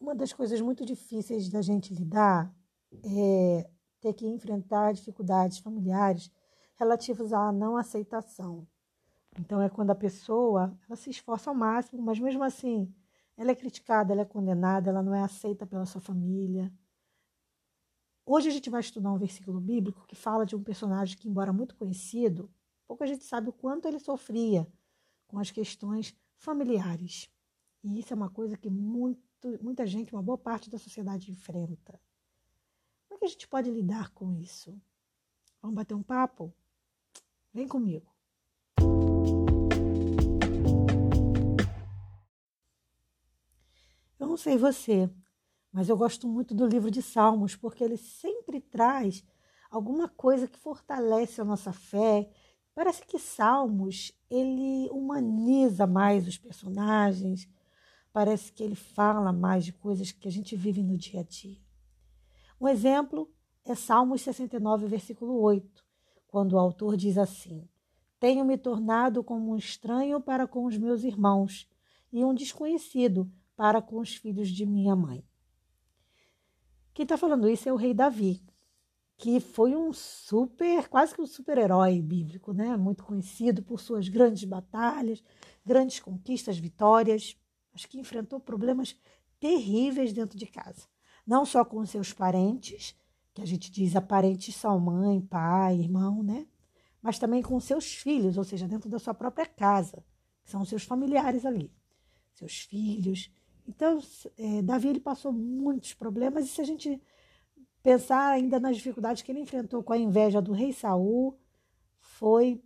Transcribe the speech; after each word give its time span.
Uma 0.00 0.14
das 0.14 0.32
coisas 0.32 0.60
muito 0.62 0.84
difíceis 0.84 1.50
da 1.50 1.60
gente 1.60 1.92
lidar 1.92 2.52
é 3.04 3.70
ter 4.00 4.14
que 4.14 4.26
enfrentar 4.26 4.94
dificuldades 4.94 5.58
familiares 5.58 6.30
relativas 6.74 7.34
à 7.34 7.52
não 7.52 7.76
aceitação. 7.76 8.66
Então 9.38 9.60
é 9.60 9.68
quando 9.68 9.90
a 9.90 9.94
pessoa 9.94 10.74
ela 10.88 10.96
se 10.96 11.10
esforça 11.10 11.50
ao 11.50 11.54
máximo, 11.54 12.02
mas 12.02 12.18
mesmo 12.18 12.42
assim 12.42 12.92
ela 13.36 13.50
é 13.50 13.54
criticada, 13.54 14.12
ela 14.12 14.22
é 14.22 14.24
condenada, 14.24 14.88
ela 14.88 15.02
não 15.02 15.14
é 15.14 15.20
aceita 15.22 15.66
pela 15.66 15.84
sua 15.84 16.00
família. 16.00 16.72
Hoje 18.24 18.48
a 18.48 18.52
gente 18.52 18.70
vai 18.70 18.80
estudar 18.80 19.12
um 19.12 19.18
versículo 19.18 19.60
bíblico 19.60 20.06
que 20.06 20.16
fala 20.16 20.46
de 20.46 20.56
um 20.56 20.62
personagem 20.62 21.16
que, 21.16 21.28
embora 21.28 21.52
muito 21.52 21.76
conhecido, 21.76 22.50
pouco 22.86 23.04
a 23.04 23.06
gente 23.06 23.24
sabe 23.24 23.50
o 23.50 23.52
quanto 23.52 23.86
ele 23.86 23.98
sofria 23.98 24.66
com 25.26 25.38
as 25.38 25.50
questões 25.50 26.14
familiares. 26.36 27.30
E 27.82 27.98
isso 27.98 28.12
é 28.12 28.16
uma 28.16 28.30
coisa 28.30 28.56
que 28.56 28.68
muito, 28.68 29.22
muita 29.62 29.86
gente, 29.86 30.12
uma 30.12 30.22
boa 30.22 30.38
parte 30.38 30.68
da 30.70 30.78
sociedade 30.78 31.30
enfrenta. 31.30 32.00
Como 33.08 33.16
é 33.16 33.18
que 33.18 33.24
a 33.24 33.28
gente 33.28 33.48
pode 33.48 33.70
lidar 33.70 34.10
com 34.10 34.32
isso? 34.32 34.80
Vamos 35.60 35.76
bater 35.76 35.94
um 35.94 36.02
papo? 36.02 36.54
Vem 37.52 37.66
comigo. 37.66 38.06
Eu 44.18 44.26
não 44.26 44.36
sei 44.36 44.56
você, 44.56 45.10
mas 45.72 45.88
eu 45.88 45.96
gosto 45.96 46.28
muito 46.28 46.54
do 46.54 46.66
livro 46.66 46.90
de 46.90 47.02
Salmos, 47.02 47.56
porque 47.56 47.82
ele 47.82 47.96
sempre 47.96 48.60
traz 48.60 49.24
alguma 49.70 50.08
coisa 50.08 50.46
que 50.46 50.58
fortalece 50.58 51.40
a 51.40 51.44
nossa 51.44 51.72
fé. 51.72 52.30
Parece 52.74 53.04
que 53.04 53.18
Salmos, 53.18 54.12
ele 54.28 54.88
humaniza 54.90 55.86
mais 55.86 56.28
os 56.28 56.38
personagens, 56.38 57.48
parece 58.12 58.52
que 58.52 58.62
ele 58.62 58.74
fala 58.74 59.32
mais 59.32 59.64
de 59.64 59.72
coisas 59.72 60.12
que 60.12 60.28
a 60.28 60.32
gente 60.32 60.56
vive 60.56 60.82
no 60.82 60.96
dia 60.96 61.20
a 61.20 61.22
dia. 61.24 61.60
Um 62.60 62.68
exemplo 62.68 63.30
é 63.64 63.74
Salmos 63.74 64.22
69, 64.22 64.86
versículo 64.86 65.40
8 65.40 65.90
quando 66.30 66.52
o 66.52 66.58
autor 66.58 66.96
diz 66.96 67.18
assim: 67.18 67.68
Tenho 68.18 68.44
me 68.44 68.56
tornado 68.56 69.22
como 69.22 69.52
um 69.52 69.56
estranho 69.56 70.20
para 70.20 70.46
com 70.46 70.64
os 70.64 70.78
meus 70.78 71.02
irmãos 71.02 71.68
e 72.12 72.24
um 72.24 72.32
desconhecido 72.32 73.30
para 73.56 73.82
com 73.82 73.98
os 73.98 74.14
filhos 74.14 74.48
de 74.48 74.64
minha 74.64 74.94
mãe. 74.94 75.24
Quem 76.94 77.02
está 77.02 77.16
falando 77.16 77.48
isso 77.48 77.68
é 77.68 77.72
o 77.72 77.76
rei 77.76 77.92
Davi, 77.92 78.42
que 79.16 79.40
foi 79.40 79.74
um 79.74 79.92
super, 79.92 80.88
quase 80.88 81.14
que 81.14 81.20
um 81.20 81.26
super-herói 81.26 82.00
bíblico, 82.00 82.52
né? 82.52 82.76
Muito 82.76 83.04
conhecido 83.04 83.62
por 83.62 83.80
suas 83.80 84.08
grandes 84.08 84.44
batalhas, 84.44 85.22
grandes 85.64 86.00
conquistas, 86.00 86.58
vitórias, 86.58 87.36
mas 87.72 87.84
que 87.84 87.98
enfrentou 87.98 88.40
problemas 88.40 88.96
terríveis 89.38 90.12
dentro 90.12 90.38
de 90.38 90.46
casa, 90.46 90.86
não 91.26 91.44
só 91.44 91.64
com 91.64 91.84
seus 91.86 92.12
parentes, 92.12 92.94
que 93.32 93.42
a 93.42 93.46
gente 93.46 93.70
diz 93.70 93.96
aparentes 93.96 94.54
são 94.54 94.78
mãe, 94.78 95.20
pai, 95.20 95.78
irmão, 95.78 96.22
né? 96.22 96.46
Mas 97.00 97.18
também 97.18 97.42
com 97.42 97.58
seus 97.58 97.94
filhos, 97.94 98.36
ou 98.36 98.44
seja, 98.44 98.68
dentro 98.68 98.90
da 98.90 98.98
sua 98.98 99.14
própria 99.14 99.46
casa, 99.46 100.04
que 100.42 100.50
são 100.50 100.64
seus 100.64 100.82
familiares 100.82 101.46
ali, 101.46 101.72
seus 102.34 102.60
filhos. 102.60 103.30
Então, 103.66 103.98
é, 104.36 104.62
Davi 104.62 104.88
ele 104.88 105.00
passou 105.00 105.32
muitos 105.32 105.94
problemas, 105.94 106.44
e 106.44 106.48
se 106.48 106.60
a 106.60 106.64
gente 106.64 107.00
pensar 107.82 108.30
ainda 108.32 108.60
nas 108.60 108.76
dificuldades 108.76 109.22
que 109.22 109.32
ele 109.32 109.40
enfrentou 109.40 109.82
com 109.82 109.92
a 109.92 109.98
inveja 109.98 110.42
do 110.42 110.52
rei 110.52 110.72
Saul, 110.72 111.38
foi 111.98 112.62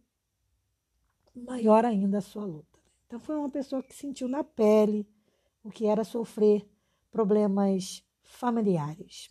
maior 1.34 1.84
ainda 1.84 2.18
a 2.18 2.22
sua 2.22 2.44
luta. 2.44 2.73
Então, 3.06 3.18
foi 3.20 3.36
uma 3.36 3.50
pessoa 3.50 3.82
que 3.82 3.94
sentiu 3.94 4.28
na 4.28 4.42
pele 4.42 5.08
o 5.62 5.70
que 5.70 5.86
era 5.86 6.04
sofrer 6.04 6.68
problemas 7.10 8.04
familiares. 8.22 9.30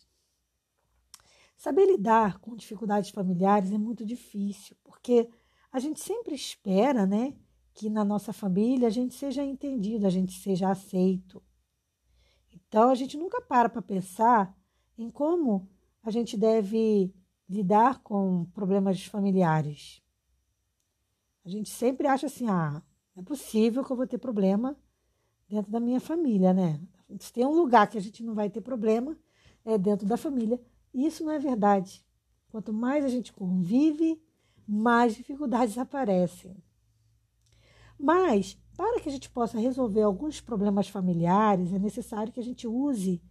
Saber 1.58 1.86
lidar 1.86 2.40
com 2.40 2.56
dificuldades 2.56 3.10
familiares 3.10 3.72
é 3.72 3.78
muito 3.78 4.06
difícil, 4.06 4.76
porque 4.84 5.30
a 5.72 5.80
gente 5.80 6.00
sempre 6.02 6.36
espera, 6.36 7.06
né, 7.06 7.36
que 7.74 7.90
na 7.90 8.04
nossa 8.04 8.34
família 8.34 8.88
a 8.88 8.92
gente 8.92 9.16
seja 9.16 9.44
entendido, 9.44 10.06
a 10.06 10.10
gente 10.10 10.34
seja 10.40 10.70
aceito. 10.70 11.42
Então 12.52 12.90
a 12.90 12.96
gente 12.96 13.18
nunca 13.18 13.42
para 13.42 13.70
para 13.70 13.82
pensar 13.82 14.56
em 14.98 15.10
como 15.10 15.70
a 16.04 16.12
gente 16.12 16.38
deve 16.38 17.14
lidar 17.50 18.00
com 18.00 18.46
problemas 18.54 19.06
familiares. 19.06 20.02
A 21.46 21.50
gente 21.50 21.70
sempre 21.70 22.08
acha 22.08 22.28
assim, 22.28 22.48
ah, 22.50 22.82
é 23.16 23.22
possível 23.22 23.84
que 23.84 23.92
eu 23.92 23.96
vou 23.96 24.08
ter 24.08 24.18
problema 24.18 24.76
dentro 25.48 25.72
da 25.72 25.80
minha 25.80 26.00
família, 26.00 26.54
né? 26.54 26.80
Se 27.20 27.32
tem 27.32 27.46
um 27.46 27.54
lugar 27.54 27.88
que 27.88 27.98
a 27.98 28.02
gente 28.02 28.24
não 28.24 28.34
vai 28.34 28.50
ter 28.50 28.62
problema, 28.62 29.18
é 29.64 29.78
dentro 29.78 30.08
da 30.08 30.18
família. 30.18 30.60
E 30.94 31.06
isso 31.06 31.24
não 31.24 31.32
é 31.32 31.40
verdade. 31.40 32.04
Quanto 32.50 32.74
mais 32.74 33.06
a 33.06 33.10
gente 33.10 33.34
convive, 33.34 34.22
mais 34.68 35.16
dificuldades 35.16 35.78
aparecem. 35.78 36.56
Mas, 38.00 38.58
para 38.76 39.00
que 39.00 39.10
a 39.10 39.12
gente 39.12 39.30
possa 39.30 39.60
resolver 39.60 40.02
alguns 40.02 40.42
problemas 40.42 40.88
familiares, 40.88 41.74
é 41.74 41.80
necessário 41.80 42.34
que 42.34 42.40
a 42.40 42.44
gente 42.44 42.68
use 42.68 43.22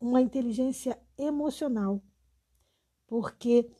uma 0.00 0.20
inteligência 0.20 0.98
emocional. 1.16 2.02
Porque 3.06 3.70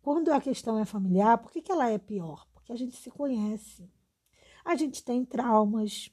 quando 0.00 0.32
a 0.32 0.40
questão 0.40 0.78
é 0.78 0.84
familiar, 0.84 1.38
por 1.38 1.50
que, 1.50 1.60
que 1.60 1.72
ela 1.72 1.90
é 1.90 1.98
pior? 1.98 2.46
Porque 2.52 2.72
a 2.72 2.76
gente 2.76 2.96
se 2.96 3.10
conhece. 3.10 3.90
A 4.66 4.74
gente 4.74 5.04
tem 5.04 5.24
traumas, 5.24 6.10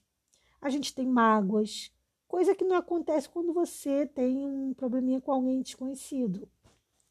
a 0.61 0.69
gente 0.69 0.93
tem 0.93 1.07
mágoas, 1.07 1.91
coisa 2.27 2.53
que 2.53 2.63
não 2.63 2.75
acontece 2.75 3.27
quando 3.27 3.51
você 3.51 4.05
tem 4.05 4.45
um 4.45 4.75
probleminha 4.75 5.19
com 5.19 5.31
alguém 5.31 5.59
desconhecido. 5.59 6.47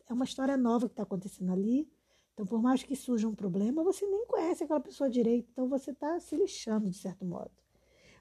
É 0.09 0.13
uma 0.13 0.25
história 0.25 0.57
nova 0.57 0.87
que 0.87 0.93
está 0.93 1.03
acontecendo 1.03 1.51
ali. 1.51 1.91
Então, 2.33 2.47
por 2.47 2.63
mais 2.63 2.85
que 2.85 2.95
surja 2.95 3.27
um 3.27 3.35
problema, 3.35 3.83
você 3.83 4.07
nem 4.07 4.25
conhece 4.25 4.63
aquela 4.63 4.79
pessoa 4.79 5.11
direito, 5.11 5.49
então 5.51 5.69
você 5.69 5.91
está 5.91 6.21
se 6.21 6.37
lixando 6.37 6.89
de 6.89 6.97
certo 6.97 7.25
modo. 7.25 7.51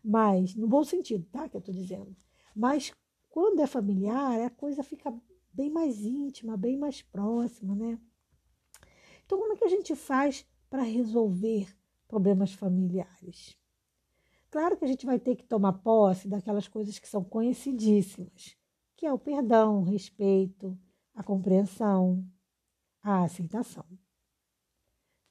Mas, 0.04 0.56
no 0.56 0.68
bom 0.68 0.84
sentido, 0.84 1.24
tá? 1.32 1.48
Que 1.48 1.58
eu 1.58 1.60
estou 1.60 1.76
dizendo. 1.76 2.16
Mas 2.56 2.92
quando 3.30 3.60
é 3.60 3.68
familiar, 3.68 4.42
a 4.42 4.50
coisa 4.50 4.82
fica 4.82 5.14
bem 5.54 5.70
mais 5.70 6.04
íntima, 6.04 6.58
bem 6.58 6.76
mais 6.76 7.04
próxima, 7.04 7.76
né? 7.76 8.00
Então, 9.24 9.38
como 9.38 9.54
é 9.54 9.58
que 9.58 9.66
a 9.66 9.70
gente 9.70 9.96
faz 9.96 10.44
para 10.72 10.82
resolver 10.82 11.68
problemas 12.12 12.52
familiares? 12.52 13.58
Claro 14.50 14.76
que 14.76 14.84
a 14.84 14.88
gente 14.88 15.06
vai 15.06 15.18
ter 15.18 15.38
que 15.38 15.46
tomar 15.46 15.72
posse 15.72 16.28
daquelas 16.28 16.68
coisas 16.68 17.00
que 17.00 17.08
são 17.08 17.24
conhecidíssimas, 17.24 18.58
que 18.98 19.06
é 19.06 19.14
o 19.14 19.18
perdão, 19.18 19.80
o 19.80 19.84
respeito, 19.84 20.78
a 21.16 21.24
compreensão, 21.24 22.28
a 23.02 23.24
aceitação. 23.24 23.86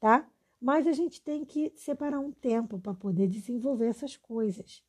Tá? 0.01 0.27
Mas 0.59 0.87
a 0.87 0.93
gente 0.93 1.21
tem 1.21 1.45
que 1.45 1.71
separar 1.77 2.19
um 2.19 2.33
tempo 2.33 2.79
para 2.79 2.95
poder 2.95 3.29
desenvolver 3.29 3.89
essas 3.89 4.17
coisas. 4.17 4.83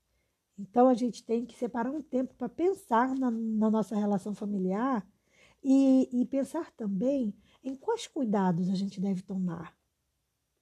Então 0.57 0.87
a 0.87 0.93
gente 0.93 1.25
tem 1.25 1.45
que 1.45 1.57
separar 1.57 1.91
um 1.91 2.01
tempo 2.01 2.33
para 2.35 2.47
pensar 2.47 3.13
na, 3.15 3.29
na, 3.29 3.69
nossa 3.69 3.97
relação 3.97 4.33
familiar 4.33 5.05
e, 5.61 6.07
e 6.09 6.25
pensar 6.25 6.71
também 6.71 7.35
em 7.61 7.75
quais 7.75 8.07
cuidados 8.07 8.69
a 8.69 8.75
gente 8.75 9.01
deve 9.01 9.21
tomar. 9.23 9.75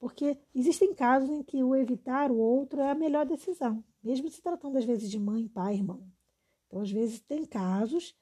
Porque 0.00 0.38
existem 0.54 0.94
casos 0.94 1.28
em 1.28 1.42
que 1.42 1.62
o 1.62 1.76
evitar 1.76 2.32
o 2.32 2.38
outro 2.38 2.80
é 2.80 2.90
a 2.90 2.94
melhor 2.94 3.26
decisão, 3.26 3.84
mesmo 4.02 4.28
se 4.30 4.42
tratando 4.42 4.78
às 4.78 4.84
vezes 4.84 5.10
de 5.10 5.18
mãe, 5.18 5.46
pai, 5.46 5.74
irmão. 5.74 6.02
Então, 6.66 6.80
às 6.80 6.90
vezes, 6.90 7.20
tem 7.20 7.44
casos 7.44 8.16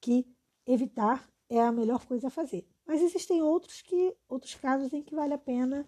que 0.00 0.26
evitar 0.64 1.28
é 1.48 1.60
a 1.60 1.72
melhor 1.72 2.06
coisa 2.06 2.28
a 2.28 2.30
fazer. 2.30 2.66
Mas 2.86 3.02
existem 3.02 3.42
outros 3.42 3.82
que 3.82 4.16
outros 4.28 4.54
casos 4.54 4.92
em 4.92 5.02
que 5.02 5.14
vale 5.14 5.34
a 5.34 5.38
pena 5.38 5.86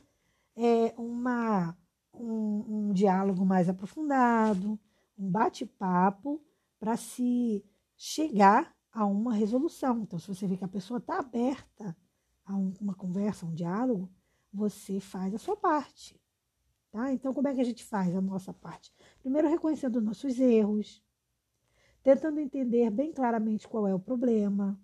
é, 0.56 0.94
uma, 0.96 1.76
um, 2.12 2.88
um 2.88 2.92
diálogo 2.92 3.44
mais 3.44 3.68
aprofundado, 3.68 4.78
um 5.18 5.30
bate-papo 5.30 6.42
para 6.78 6.96
se 6.96 7.64
chegar 7.96 8.74
a 8.92 9.04
uma 9.04 9.32
resolução. 9.32 10.00
Então, 10.00 10.18
se 10.18 10.28
você 10.28 10.46
vê 10.46 10.56
que 10.56 10.64
a 10.64 10.68
pessoa 10.68 10.98
está 10.98 11.18
aberta 11.18 11.96
a 12.44 12.54
um, 12.54 12.72
uma 12.80 12.94
conversa, 12.94 13.46
um 13.46 13.54
diálogo, 13.54 14.10
você 14.52 15.00
faz 15.00 15.34
a 15.34 15.38
sua 15.38 15.56
parte. 15.56 16.20
Tá? 16.90 17.12
Então, 17.12 17.34
como 17.34 17.48
é 17.48 17.54
que 17.54 17.60
a 17.60 17.64
gente 17.64 17.84
faz 17.84 18.14
a 18.14 18.20
nossa 18.20 18.52
parte? 18.52 18.92
Primeiro, 19.20 19.48
reconhecendo 19.48 20.00
nossos 20.00 20.38
erros, 20.38 21.02
tentando 22.02 22.40
entender 22.40 22.90
bem 22.90 23.12
claramente 23.12 23.68
qual 23.68 23.86
é 23.86 23.94
o 23.94 23.98
problema, 23.98 24.80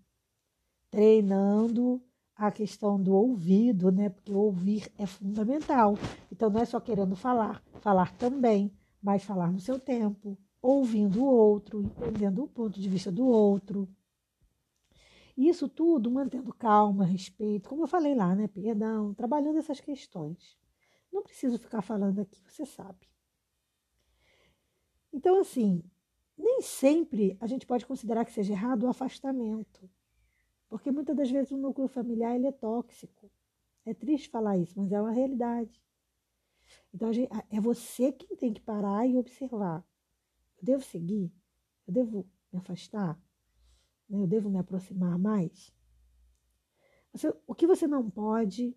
treinando 0.90 2.02
a 2.34 2.50
questão 2.50 3.00
do 3.00 3.14
ouvido, 3.14 3.90
né? 3.92 4.08
Porque 4.10 4.32
ouvir 4.32 4.92
é 4.98 5.06
fundamental. 5.06 5.96
Então 6.30 6.50
não 6.50 6.60
é 6.60 6.64
só 6.64 6.80
querendo 6.80 7.14
falar, 7.14 7.62
falar 7.80 8.12
também, 8.16 8.72
mas 9.02 9.24
falar 9.24 9.52
no 9.52 9.60
seu 9.60 9.78
tempo, 9.78 10.36
ouvindo 10.60 11.22
o 11.22 11.26
outro, 11.26 11.82
entendendo 11.82 12.44
o 12.44 12.48
ponto 12.48 12.80
de 12.80 12.88
vista 12.88 13.10
do 13.10 13.26
outro. 13.26 13.88
Isso 15.37 15.69
tudo 15.69 16.11
mantendo 16.11 16.52
calma, 16.52 17.05
respeito, 17.05 17.69
como 17.69 17.84
eu 17.84 17.87
falei 17.87 18.14
lá, 18.14 18.34
né? 18.34 18.49
Perdão, 18.49 19.14
trabalhando 19.14 19.58
essas 19.58 19.81
questões. 19.81 20.58
Não 21.11 21.23
preciso 21.23 21.58
ficar 21.58 21.82
falando 21.82 22.20
aqui, 22.20 22.43
você 22.46 22.67
sabe. 22.67 23.08
Então, 25.12 25.40
assim, 25.40 25.82
nem 26.37 26.61
sempre 26.62 27.37
a 27.40 27.46
gente 27.46 27.67
pode 27.67 27.87
considerar 27.87 28.25
que 28.25 28.32
seja 28.32 28.52
errado 28.52 28.84
o 28.84 28.88
afastamento. 28.88 29.88
Porque 30.69 30.90
muitas 30.90 31.14
das 31.14 31.31
vezes 31.31 31.52
o 31.52 31.56
núcleo 31.56 31.87
familiar 31.87 32.34
ele 32.34 32.46
é 32.46 32.52
tóxico. 32.52 33.31
É 33.84 33.93
triste 33.93 34.29
falar 34.31 34.56
isso, 34.56 34.79
mas 34.81 34.90
é 34.90 35.00
uma 35.00 35.11
realidade. 35.11 35.82
Então 36.94 37.12
gente, 37.12 37.31
é 37.50 37.61
você 37.61 38.11
quem 38.11 38.37
tem 38.37 38.52
que 38.52 38.61
parar 38.61 39.06
e 39.06 39.19
observar. 39.19 39.84
Eu 40.58 40.64
devo 40.64 40.82
seguir? 40.82 41.32
Eu 41.87 41.93
devo 41.93 42.26
me 42.52 42.58
afastar? 42.58 43.20
Né? 44.12 44.20
Eu 44.20 44.26
devo 44.26 44.50
me 44.50 44.58
aproximar 44.58 45.18
mais? 45.18 45.72
Você, 47.12 47.34
o 47.46 47.54
que 47.54 47.66
você 47.66 47.86
não 47.86 48.08
pode 48.10 48.76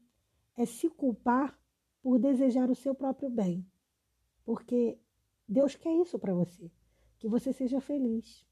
é 0.57 0.65
se 0.65 0.89
culpar 0.89 1.59
por 2.01 2.17
desejar 2.17 2.69
o 2.69 2.75
seu 2.75 2.95
próprio 2.95 3.29
bem. 3.29 3.65
Porque 4.45 4.97
Deus 5.47 5.75
quer 5.75 5.93
isso 6.01 6.17
para 6.17 6.33
você, 6.33 6.71
que 7.17 7.27
você 7.27 7.51
seja 7.51 7.81
feliz. 7.81 8.45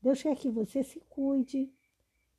Deus 0.00 0.22
quer 0.22 0.36
que 0.36 0.50
você 0.50 0.82
se 0.82 1.00
cuide, 1.08 1.72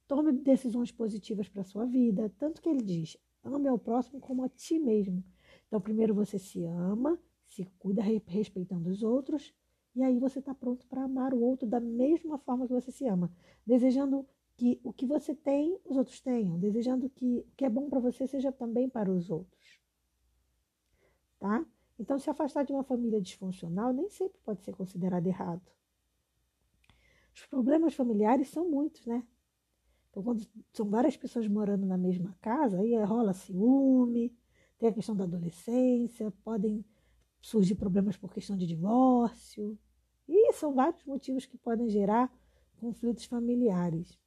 tome 0.08 0.32
decisões 0.32 0.92
positivas 0.92 1.48
para 1.48 1.62
a 1.62 1.66
sua 1.66 1.86
vida, 1.86 2.34
tanto 2.38 2.62
que 2.62 2.70
ele 2.70 2.82
diz: 2.82 3.18
ame 3.44 3.68
ao 3.68 3.78
próximo 3.78 4.20
como 4.20 4.44
a 4.44 4.50
ti 4.50 4.80
mesmo. 4.80 5.24
Então, 5.68 5.82
primeiro 5.82 6.14
você 6.14 6.40
se 6.40 6.64
ama, 6.64 7.20
se 7.46 7.66
cuida 7.78 8.02
respeitando 8.26 8.90
os 8.90 9.04
outros, 9.04 9.54
e 9.98 10.04
aí 10.04 10.20
você 10.20 10.38
está 10.38 10.54
pronto 10.54 10.86
para 10.86 11.04
amar 11.04 11.34
o 11.34 11.42
outro 11.42 11.68
da 11.68 11.80
mesma 11.80 12.38
forma 12.38 12.68
que 12.68 12.74
você 12.74 12.92
se 12.92 13.08
ama, 13.08 13.32
desejando 13.66 14.28
que 14.56 14.80
o 14.84 14.94
que 14.94 15.08
você 15.08 15.34
tem, 15.34 15.80
os 15.84 15.98
outros 15.98 16.22
tenham, 16.22 16.60
desejando 16.60 17.10
que 17.10 17.40
o 17.40 17.52
que 17.58 17.66
é 17.66 17.70
bom 17.70 17.90
para 17.90 18.00
você 18.00 18.28
seja 18.28 18.52
também 18.52 18.88
para 18.88 19.12
os 19.12 19.32
outros. 19.32 19.82
Tá? 21.40 21.66
Então, 21.98 22.20
se 22.20 22.30
afastar 22.30 22.64
de 22.64 22.72
uma 22.72 22.84
família 22.84 23.20
disfuncional 23.20 23.92
nem 23.92 24.08
sempre 24.08 24.40
pode 24.44 24.62
ser 24.62 24.76
considerado 24.76 25.26
errado. 25.26 25.64
Os 27.34 27.44
problemas 27.48 27.96
familiares 27.96 28.50
são 28.50 28.70
muitos, 28.70 29.04
né? 29.08 29.26
Então, 30.12 30.22
quando 30.22 30.48
são 30.74 30.88
várias 30.88 31.18
pessoas 31.18 31.48
morando 31.48 31.88
na 31.88 31.98
mesma 31.98 32.38
casa, 32.40 32.80
aí 32.80 32.96
rola 33.04 33.34
ciúme, 33.34 34.32
tem 34.78 34.90
a 34.90 34.94
questão 34.94 35.16
da 35.16 35.24
adolescência, 35.24 36.32
podem 36.44 36.86
surgir 37.42 37.74
problemas 37.76 38.16
por 38.16 38.32
questão 38.32 38.56
de 38.56 38.68
divórcio. 38.68 39.76
E 40.28 40.54
são 40.54 40.74
vários 40.74 41.04
motivos 41.04 41.46
que 41.46 41.58
podem 41.58 41.90
gerar 41.90 42.32
conflitos 42.80 43.26
familiares. 43.26 44.20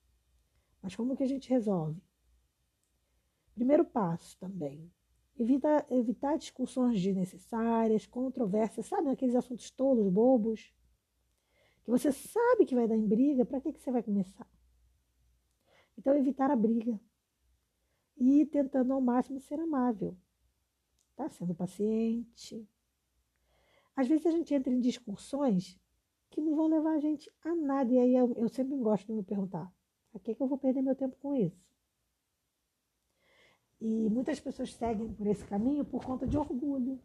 Mas 0.82 0.96
como 0.96 1.16
que 1.16 1.22
a 1.22 1.26
gente 1.26 1.50
resolve? 1.50 2.00
Primeiro 3.54 3.84
passo 3.84 4.38
também, 4.38 4.90
Evita, 5.40 5.86
evitar 5.88 6.36
discussões 6.36 7.02
desnecessárias, 7.02 8.06
controvérsias, 8.06 8.84
sabe? 8.84 9.08
Aqueles 9.08 9.34
assuntos 9.34 9.70
tolos, 9.70 10.12
bobos, 10.12 10.70
que 11.82 11.90
você 11.90 12.12
sabe 12.12 12.66
que 12.66 12.74
vai 12.74 12.86
dar 12.86 12.94
em 12.94 13.08
briga, 13.08 13.46
para 13.46 13.58
que, 13.58 13.72
que 13.72 13.80
você 13.80 13.90
vai 13.90 14.02
começar? 14.02 14.46
Então, 15.96 16.14
evitar 16.14 16.50
a 16.50 16.56
briga. 16.56 17.00
E 18.18 18.44
tentando 18.44 18.92
ao 18.92 19.00
máximo 19.00 19.40
ser 19.40 19.58
amável. 19.58 20.14
Tá? 21.16 21.30
Sendo 21.30 21.54
paciente. 21.54 22.68
Às 23.96 24.08
vezes 24.08 24.26
a 24.26 24.30
gente 24.30 24.52
entra 24.52 24.70
em 24.70 24.78
discussões 24.78 25.79
que 26.30 26.40
não 26.40 26.56
vão 26.56 26.68
levar 26.68 26.94
a 26.94 27.00
gente 27.00 27.30
a 27.42 27.54
nada. 27.54 27.92
E 27.92 27.98
aí 27.98 28.14
eu, 28.14 28.32
eu 28.36 28.48
sempre 28.48 28.76
gosto 28.76 29.06
de 29.06 29.12
me 29.12 29.22
perguntar: 29.22 29.70
a 30.14 30.18
que, 30.18 30.34
que 30.34 30.42
eu 30.42 30.48
vou 30.48 30.58
perder 30.58 30.82
meu 30.82 30.94
tempo 30.94 31.16
com 31.20 31.34
isso? 31.34 31.60
E 33.80 34.08
muitas 34.10 34.38
pessoas 34.38 34.74
seguem 34.74 35.12
por 35.12 35.26
esse 35.26 35.44
caminho 35.46 35.84
por 35.84 36.04
conta 36.04 36.26
de 36.26 36.36
orgulho. 36.36 37.00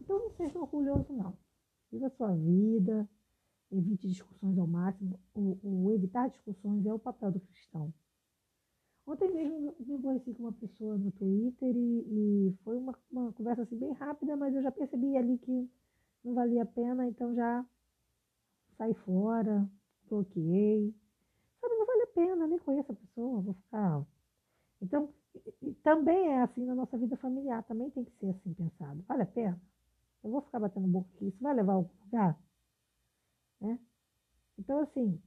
Então 0.00 0.18
não 0.18 0.30
seja 0.30 0.58
orgulhoso, 0.58 1.12
não. 1.12 1.36
Viva 1.90 2.06
a 2.06 2.10
sua 2.10 2.34
vida, 2.34 3.08
evite 3.70 4.08
discussões 4.08 4.58
ao 4.58 4.66
máximo. 4.66 5.20
O, 5.34 5.58
o 5.62 5.92
evitar 5.92 6.28
discussões 6.28 6.84
é 6.86 6.92
o 6.92 6.98
papel 6.98 7.30
do 7.30 7.40
cristão. 7.40 7.92
Ontem 9.06 9.30
mesmo 9.30 9.74
me 9.80 9.94
aborreci 9.94 10.32
com 10.32 10.44
uma 10.44 10.52
pessoa 10.52 10.96
no 10.96 11.10
Twitter 11.12 11.76
e, 11.76 12.48
e 12.48 12.54
foi 12.64 12.78
uma, 12.78 12.98
uma, 13.10 13.32
conversa 13.32 13.62
assim 13.62 13.76
bem 13.76 13.92
rápida, 13.92 14.34
mas 14.34 14.54
eu 14.54 14.62
já 14.62 14.72
percebi 14.72 15.14
ali 15.16 15.36
que 15.36 15.70
não 16.24 16.32
valia 16.32 16.62
a 16.62 16.66
pena, 16.66 17.06
então 17.06 17.34
já 17.34 17.66
saí 18.76 18.94
fora, 18.94 19.68
bloqueei. 20.08 20.94
Sabe, 21.60 21.74
não 21.76 21.86
vale 21.86 22.02
a 22.02 22.06
pena, 22.08 22.46
nem 22.46 22.58
conheço 22.58 22.92
a 22.92 22.94
pessoa, 22.94 23.40
vou 23.40 23.54
ficar. 23.54 24.06
Então, 24.80 25.12
também 25.82 26.28
é 26.28 26.42
assim 26.42 26.64
na 26.64 26.74
nossa 26.74 26.96
vida 26.98 27.16
familiar, 27.16 27.62
também 27.64 27.90
tem 27.90 28.04
que 28.04 28.12
ser 28.18 28.30
assim 28.30 28.52
pensado. 28.54 29.02
Vale 29.08 29.22
a 29.22 29.26
pena? 29.26 29.60
Eu 30.22 30.30
vou 30.30 30.42
ficar 30.42 30.60
batendo 30.60 30.86
boca 30.86 31.08
aqui, 31.14 31.28
isso 31.28 31.42
vai 31.42 31.54
levar 31.54 31.72
a 31.72 31.76
algum 31.76 32.04
lugar? 32.04 32.38
Né? 33.60 33.78
Então, 34.58 34.80
assim, 34.80 35.20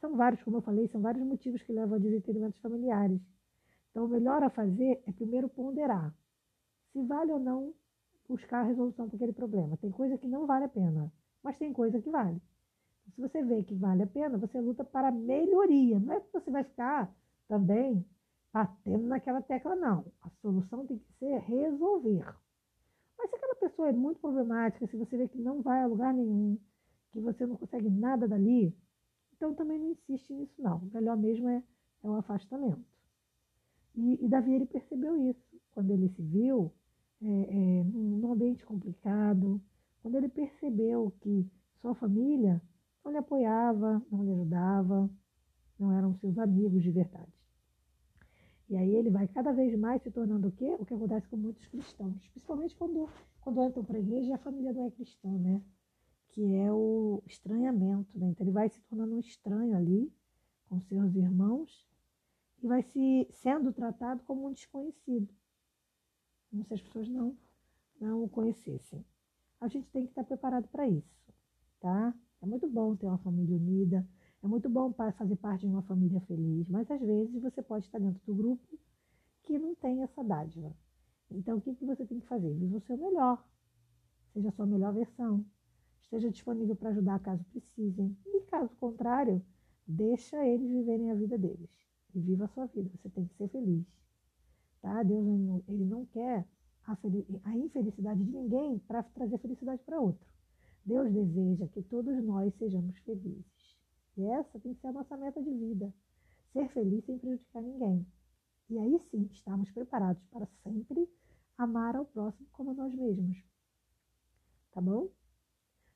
são 0.00 0.16
vários, 0.16 0.42
como 0.42 0.58
eu 0.58 0.62
falei, 0.62 0.88
são 0.88 1.00
vários 1.00 1.24
motivos 1.24 1.62
que 1.62 1.72
levam 1.72 1.96
a 1.96 1.98
desentendimentos 1.98 2.60
familiares. 2.60 3.20
Então, 3.90 4.04
o 4.04 4.08
melhor 4.08 4.42
a 4.42 4.50
fazer 4.50 5.02
é 5.06 5.12
primeiro 5.12 5.48
ponderar 5.48 6.14
se 6.92 7.02
vale 7.02 7.32
ou 7.32 7.38
não 7.38 7.74
buscar 8.28 8.60
a 8.60 8.64
resolução 8.64 9.08
para 9.08 9.16
aquele 9.16 9.32
problema. 9.32 9.76
Tem 9.76 9.90
coisa 9.90 10.16
que 10.16 10.26
não 10.26 10.46
vale 10.46 10.64
a 10.64 10.68
pena, 10.68 11.12
mas 11.42 11.56
tem 11.58 11.72
coisa 11.72 12.00
que 12.00 12.10
vale. 12.10 12.40
Se 13.14 13.20
você 13.20 13.42
vê 13.42 13.62
que 13.62 13.74
vale 13.74 14.02
a 14.02 14.06
pena, 14.06 14.38
você 14.38 14.60
luta 14.60 14.84
para 14.84 15.10
melhoria. 15.10 15.98
Não 15.98 16.14
é 16.14 16.20
que 16.20 16.32
você 16.32 16.50
vai 16.50 16.64
ficar 16.64 17.14
também 17.48 18.04
batendo 18.52 19.06
naquela 19.06 19.42
tecla, 19.42 19.74
não. 19.76 20.04
A 20.22 20.30
solução 20.40 20.86
tem 20.86 20.98
que 20.98 21.12
ser 21.18 21.38
resolver. 21.40 22.24
Mas 23.18 23.30
se 23.30 23.36
aquela 23.36 23.54
pessoa 23.56 23.88
é 23.88 23.92
muito 23.92 24.20
problemática, 24.20 24.86
se 24.86 24.96
você 24.96 25.16
vê 25.16 25.28
que 25.28 25.38
não 25.38 25.62
vai 25.62 25.82
a 25.82 25.86
lugar 25.86 26.12
nenhum, 26.12 26.58
que 27.12 27.20
você 27.20 27.46
não 27.46 27.56
consegue 27.56 27.88
nada 27.90 28.26
dali, 28.26 28.74
então 29.36 29.54
também 29.54 29.78
não 29.78 29.90
insiste 29.90 30.32
nisso, 30.32 30.54
não. 30.58 30.78
O 30.78 30.90
melhor 30.92 31.16
mesmo 31.16 31.48
é, 31.48 31.62
é 32.02 32.08
o 32.08 32.14
afastamento. 32.14 32.84
E, 33.94 34.24
e, 34.24 34.28
Davi 34.28 34.54
ele 34.54 34.66
percebeu 34.66 35.16
isso 35.18 35.60
quando 35.72 35.90
ele 35.90 36.08
se 36.10 36.22
viu 36.22 36.72
é, 37.20 37.26
é, 37.26 37.84
num 37.84 38.32
ambiente 38.32 38.64
complicado, 38.64 39.60
quando 40.00 40.16
ele 40.16 40.28
percebeu 40.28 41.12
que 41.20 41.46
sua 41.80 41.94
família 41.94 42.62
não 43.04 43.12
lhe 43.12 43.18
apoiava, 43.18 44.02
não 44.10 44.24
lhe 44.24 44.32
ajudava, 44.32 45.10
não 45.78 45.92
eram 45.92 46.14
seus 46.14 46.38
amigos 46.38 46.82
de 46.82 46.90
verdade. 46.90 47.32
E 48.68 48.76
aí 48.76 48.94
ele 48.94 49.10
vai 49.10 49.28
cada 49.28 49.52
vez 49.52 49.78
mais 49.78 50.02
se 50.02 50.10
tornando 50.10 50.48
o 50.48 50.52
quê? 50.52 50.76
O 50.78 50.86
que 50.86 50.94
acontece 50.94 51.28
com 51.28 51.36
muitos 51.36 51.66
cristãos, 51.66 52.26
principalmente 52.28 52.74
quando, 52.76 53.08
quando 53.40 53.62
entram 53.62 53.84
para 53.84 53.96
a 53.96 54.00
igreja 54.00 54.30
e 54.30 54.32
a 54.32 54.38
família 54.38 54.72
não 54.72 54.86
é 54.86 54.90
cristã, 54.90 55.28
né? 55.28 55.62
Que 56.28 56.54
é 56.54 56.72
o 56.72 57.22
estranhamento, 57.26 58.18
né? 58.18 58.28
Então 58.28 58.46
ele 58.46 58.52
vai 58.52 58.68
se 58.68 58.80
tornando 58.82 59.14
um 59.14 59.20
estranho 59.20 59.76
ali 59.76 60.10
com 60.68 60.80
seus 60.80 61.14
irmãos 61.14 61.86
e 62.62 62.66
vai 62.66 62.82
se 62.82 63.28
sendo 63.32 63.72
tratado 63.72 64.22
como 64.22 64.46
um 64.46 64.52
desconhecido, 64.52 65.28
como 66.48 66.64
se 66.64 66.72
as 66.72 66.80
pessoas 66.80 67.08
não, 67.08 67.36
não 68.00 68.24
o 68.24 68.28
conhecessem. 68.28 69.04
A 69.60 69.68
gente 69.68 69.90
tem 69.90 70.04
que 70.04 70.12
estar 70.12 70.24
preparado 70.24 70.66
para 70.68 70.88
isso, 70.88 71.14
tá? 71.78 72.14
É 72.42 72.46
muito 72.46 72.68
bom 72.68 72.96
ter 72.96 73.06
uma 73.06 73.18
família 73.18 73.56
unida, 73.56 74.04
é 74.42 74.46
muito 74.48 74.68
bom 74.68 74.92
fazer 74.92 75.36
parte 75.36 75.60
de 75.60 75.72
uma 75.72 75.82
família 75.82 76.20
feliz, 76.22 76.68
mas 76.68 76.90
às 76.90 77.00
vezes 77.00 77.40
você 77.40 77.62
pode 77.62 77.86
estar 77.86 78.00
dentro 78.00 78.20
do 78.26 78.34
grupo 78.34 78.66
que 79.44 79.56
não 79.56 79.76
tem 79.76 80.02
essa 80.02 80.24
dádiva. 80.24 80.74
Então, 81.30 81.58
o 81.58 81.60
que, 81.60 81.74
que 81.74 81.84
você 81.84 82.04
tem 82.04 82.18
que 82.18 82.26
fazer? 82.26 82.52
Viva 82.54 82.76
o 82.76 82.80
seu 82.80 82.96
melhor. 82.96 83.42
Seja 84.32 84.48
a 84.48 84.52
sua 84.52 84.66
melhor 84.66 84.92
versão. 84.92 85.44
Esteja 86.00 86.30
disponível 86.30 86.74
para 86.74 86.90
ajudar 86.90 87.20
caso 87.20 87.44
precisem. 87.44 88.16
E 88.26 88.40
caso 88.42 88.74
contrário, 88.76 89.40
deixa 89.86 90.44
eles 90.44 90.68
viverem 90.68 91.10
a 91.10 91.14
vida 91.14 91.38
deles. 91.38 91.70
E 92.12 92.20
viva 92.20 92.46
a 92.46 92.48
sua 92.48 92.66
vida. 92.66 92.90
Você 92.96 93.08
tem 93.08 93.24
que 93.26 93.34
ser 93.36 93.48
feliz. 93.48 93.86
Tá? 94.80 95.02
Deus 95.04 95.24
ele 95.68 95.84
não 95.84 96.04
quer 96.06 96.44
a, 96.86 96.98
a 97.44 97.56
infelicidade 97.56 98.22
de 98.24 98.30
ninguém 98.32 98.78
para 98.80 99.02
trazer 99.02 99.38
felicidade 99.38 99.82
para 99.84 100.00
outro. 100.00 100.26
Deus 100.84 101.12
deseja 101.12 101.66
que 101.68 101.82
todos 101.82 102.22
nós 102.24 102.52
sejamos 102.56 102.96
felizes. 102.98 103.44
E 104.16 104.24
essa 104.24 104.58
tem 104.60 104.74
que 104.74 104.80
ser 104.80 104.88
a 104.88 104.92
nossa 104.92 105.16
meta 105.16 105.42
de 105.42 105.50
vida. 105.50 105.92
Ser 106.52 106.68
feliz 106.70 107.04
sem 107.04 107.18
prejudicar 107.18 107.62
ninguém. 107.62 108.06
E 108.68 108.78
aí 108.78 108.98
sim, 109.10 109.28
estamos 109.32 109.70
preparados 109.70 110.22
para 110.30 110.46
sempre 110.62 111.08
amar 111.56 111.96
ao 111.96 112.04
próximo 112.06 112.46
como 112.52 112.74
nós 112.74 112.94
mesmos. 112.94 113.36
Tá 114.72 114.80
bom? 114.80 115.08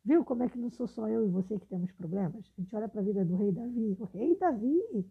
Viu 0.04 0.24
como 0.24 0.44
é 0.44 0.48
que 0.48 0.58
não 0.58 0.70
sou 0.70 0.86
só 0.86 1.08
eu 1.08 1.26
e 1.26 1.30
você 1.30 1.58
que 1.58 1.66
temos 1.66 1.90
problemas? 1.92 2.44
A 2.56 2.60
gente 2.60 2.76
olha 2.76 2.88
para 2.88 3.00
a 3.00 3.04
vida 3.04 3.24
do 3.24 3.36
rei 3.36 3.50
Davi. 3.50 3.96
O 3.98 4.04
rei 4.04 4.36
Davi, 4.36 5.10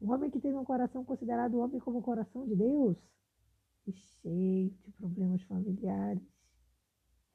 um 0.00 0.10
homem 0.10 0.30
que 0.30 0.40
teve 0.40 0.56
um 0.56 0.64
coração 0.64 1.04
considerado 1.04 1.58
homem 1.58 1.78
como 1.78 1.98
o 1.98 2.02
coração 2.02 2.46
de 2.46 2.56
Deus, 2.56 2.96
e 3.86 3.92
cheio 3.92 4.70
de 4.70 4.92
problemas 4.92 5.42
familiares. 5.42 6.22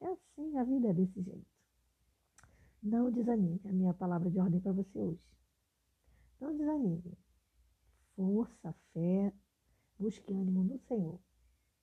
É 0.00 0.06
assim, 0.08 0.56
a 0.58 0.64
vida 0.64 0.88
é 0.88 0.94
desse 0.94 1.22
jeito. 1.22 1.55
Não 2.82 3.10
desanime. 3.10 3.60
A 3.64 3.72
minha 3.72 3.94
palavra 3.94 4.30
de 4.30 4.38
ordem 4.38 4.60
para 4.60 4.72
você 4.72 4.98
hoje. 4.98 5.20
Não 6.40 6.56
desanime. 6.56 7.16
Força, 8.14 8.74
fé, 8.92 9.32
busque 9.98 10.32
ânimo 10.32 10.62
no 10.64 10.78
Senhor. 10.80 11.20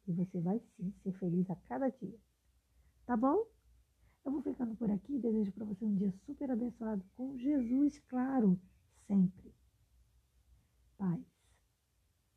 E 0.08 0.14
você 0.14 0.40
vai 0.40 0.60
sim 0.76 0.94
ser 1.04 1.14
feliz 1.14 1.50
a 1.50 1.56
cada 1.56 1.90
dia. 1.90 2.20
Tá 3.06 3.18
bom? 3.18 3.46
Eu 4.26 4.32
vou 4.32 4.42
ficando 4.42 4.76
por 4.76 4.90
aqui. 4.90 5.20
Desejo 5.20 5.52
para 5.52 5.66
você 5.66 5.86
um 5.86 5.96
dia 5.96 6.14
super 6.26 6.50
abençoado 6.52 7.04
com 7.16 7.38
Jesus, 7.38 8.00
claro, 8.08 8.60
sempre. 9.08 9.54